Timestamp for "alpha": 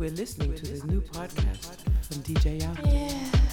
2.62-3.49